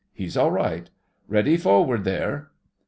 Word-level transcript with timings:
He's 0.13 0.35
all 0.35 0.49
right. 0.49 0.89
Ready 1.27 1.57
forward 1.57 2.05
there! 2.05 2.49